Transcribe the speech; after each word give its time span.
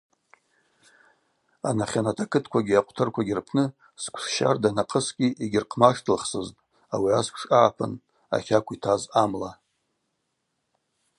Анахьанат 1.69 2.17
акытквагьи 2.23 2.79
акъвтырквагьи 2.79 3.37
рпны 3.39 3.63
сквшы 4.01 4.29
щарда 4.35 4.67
анахъъысгьи 4.71 5.35
йгьырхъмаштылхсызтӏ, 5.43 6.59
ауи 6.93 7.09
асквш 7.19 7.43
агӏапын 7.57 7.93
ахакв 8.35 8.71
йтаз 8.75 9.01
амла. 9.23 9.51